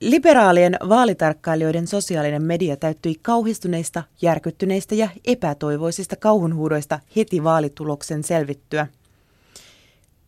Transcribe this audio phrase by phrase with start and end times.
[0.00, 8.86] Liberaalien vaalitarkkailijoiden sosiaalinen media täyttyi kauhistuneista, järkyttyneistä ja epätoivoisista kauhunhuudoista heti vaalituloksen selvittyä.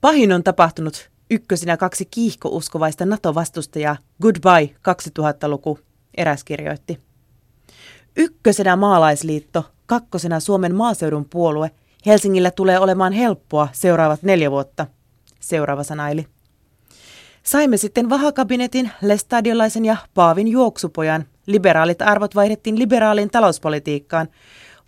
[0.00, 4.76] Pahin on tapahtunut ykkösinä kaksi kiihkouskovaista NATO-vastustajaa Goodbye
[5.18, 5.78] 2000-luku,
[6.16, 7.00] eräs kirjoitti.
[8.16, 11.70] Ykkösenä maalaisliitto, kakkosena Suomen maaseudun puolue,
[12.06, 14.86] Helsingillä tulee olemaan helppoa seuraavat neljä vuotta,
[15.40, 16.26] seuraava sanaili.
[17.46, 21.24] Saimme sitten vahakabinetin, lestadiolaisen ja Paavin juoksupojan.
[21.46, 24.28] Liberaalit arvot vaihdettiin liberaaliin talouspolitiikkaan.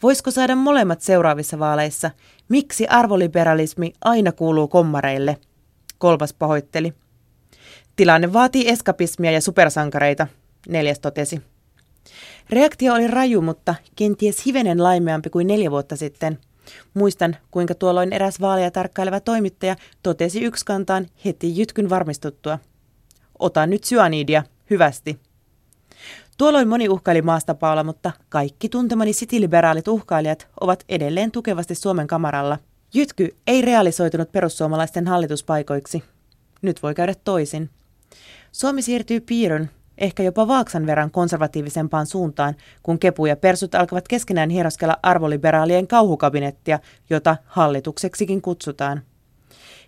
[0.03, 2.11] Voisiko saada molemmat seuraavissa vaaleissa?
[2.49, 5.37] Miksi arvoliberalismi aina kuuluu kommareille?
[5.99, 6.93] Kolmas pahoitteli.
[7.97, 10.27] Tilanne vaatii eskapismia ja supersankareita,
[10.69, 11.43] neljäs totesi.
[12.51, 16.39] Reaktio oli raju, mutta kenties hivenen laimeampi kuin neljä vuotta sitten–
[16.95, 22.59] Muistan, kuinka tuolloin eräs vaalia tarkkaileva toimittaja totesi yksikantaan heti jytkyn varmistuttua.
[23.39, 25.19] Ota nyt syanidia, hyvästi.
[26.39, 32.59] Tuolloin moni uhkaili maastapaalla, mutta kaikki tuntemani sitiliberaalit uhkailijat ovat edelleen tukevasti Suomen kamaralla.
[32.95, 36.03] Jytky ei realisoitunut perussuomalaisten hallituspaikoiksi.
[36.63, 37.71] Nyt voi käydä toisin.
[38.53, 39.69] Suomi siirtyy piirron
[39.99, 46.79] ehkä jopa Vaaksan verran konservatiivisempaan suuntaan, kun kepu ja persut alkavat keskenään hieroskella arvoliberaalien kauhukabinettia,
[47.11, 49.03] jota hallitukseksikin kutsutaan.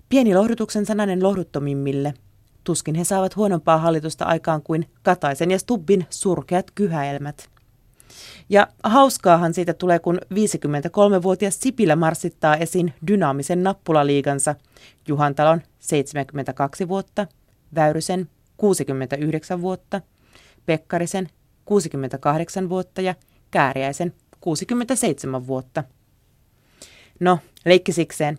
[0.08, 2.14] Pieni lohdutuksen sananen lohduttomimmille.
[2.64, 7.48] Tuskin he saavat huonompaa hallitusta aikaan kuin Kataisen ja Stubbin surkeat kyhäelmät.
[8.48, 14.55] Ja hauskaahan siitä tulee, kun 53-vuotias Sipilä marssittaa esiin dynaamisen nappulaliigansa.
[15.08, 17.27] Juhantalon 72 vuotta,
[17.74, 18.28] Väyrysen
[18.61, 20.00] 69 vuotta,
[20.66, 21.28] Pekkarisen
[21.64, 23.14] 68 vuotta ja
[23.50, 25.84] Kääriäisen 67 vuotta.
[27.20, 28.39] No, leikkisikseen.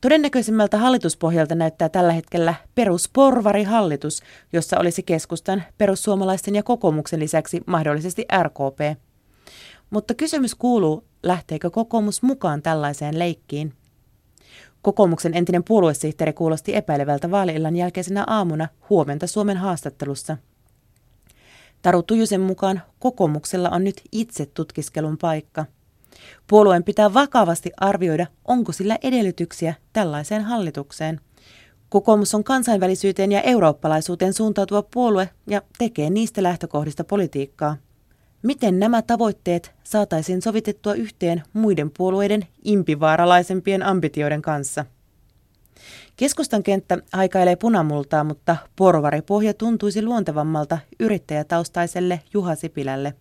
[0.00, 9.00] Todennäköisimmältä hallituspohjalta näyttää tällä hetkellä perusporvari-hallitus, jossa olisi keskustan, perussuomalaisten ja kokoomuksen lisäksi mahdollisesti RKP.
[9.90, 13.72] Mutta kysymys kuuluu, lähteekö kokoomus mukaan tällaiseen leikkiin?
[14.84, 20.36] Kokoomuksen entinen puoluesihteeri kuulosti epäilevältä vaaliillan jälkeisenä aamuna huomenta Suomen haastattelussa.
[21.82, 25.64] Taru Tujusen mukaan kokoomuksella on nyt itse tutkiskelun paikka.
[26.46, 31.20] Puolueen pitää vakavasti arvioida, onko sillä edellytyksiä tällaiseen hallitukseen.
[31.88, 37.76] Kokoomus on kansainvälisyyteen ja eurooppalaisuuteen suuntautuva puolue ja tekee niistä lähtökohdista politiikkaa.
[38.44, 44.84] Miten nämä tavoitteet saataisiin sovitettua yhteen muiden puolueiden impivaaralaisempien ambitioiden kanssa?
[46.16, 53.14] Keskustan kenttä haikailee punamultaa, mutta porvaripohja tuntuisi luontevammalta yrittäjätaustaiselle Juha Sipilälle.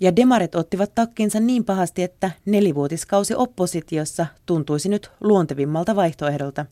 [0.00, 6.66] Ja demarit ottivat takkinsa niin pahasti, että nelivuotiskausi oppositiossa tuntuisi nyt luontevimmalta vaihtoehdolta.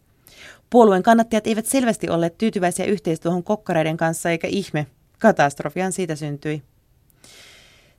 [0.71, 4.87] Puolueen kannattajat eivät selvästi olleet tyytyväisiä yhteistyöhön kokkareiden kanssa eikä ihme.
[5.19, 6.63] Katastrofian siitä syntyi.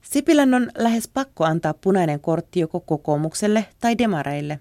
[0.10, 4.60] Sipilän on lähes pakko antaa punainen kortti joko kokoomukselle tai demareille.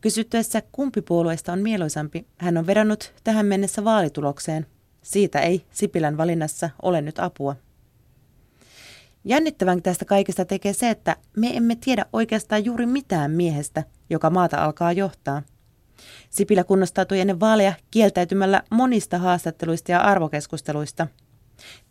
[0.00, 4.66] Kysyttäessä kumpi puolueista on mieluisampi, hän on vedannut tähän mennessä vaalitulokseen.
[5.02, 7.56] Siitä ei Sipilän valinnassa ole nyt apua.
[9.24, 14.64] Jännittävän tästä kaikesta tekee se, että me emme tiedä oikeastaan juuri mitään miehestä, joka maata
[14.64, 15.42] alkaa johtaa.
[16.30, 21.06] Sipilä kunnostautui ennen vaaleja kieltäytymällä monista haastatteluista ja arvokeskusteluista–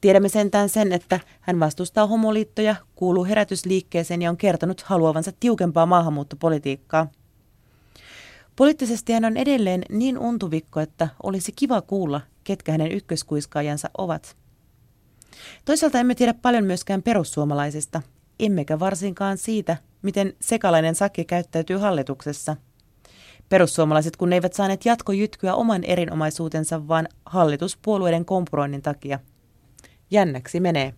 [0.01, 7.07] Tiedämme sentään sen, että hän vastustaa homoliittoja, kuuluu herätysliikkeeseen ja on kertonut haluavansa tiukempaa maahanmuuttopolitiikkaa.
[8.55, 14.37] Poliittisesti hän on edelleen niin untuvikko, että olisi kiva kuulla, ketkä hänen ykköskuiskaajansa ovat.
[15.65, 18.01] Toisaalta emme tiedä paljon myöskään perussuomalaisista,
[18.39, 22.57] emmekä varsinkaan siitä, miten sekalainen sakki käyttäytyy hallituksessa.
[23.49, 29.19] Perussuomalaiset kun eivät saaneet jatkojytkyä oman erinomaisuutensa, vaan hallituspuolueiden kompuroinnin takia–
[30.11, 30.93] jännäksi menee.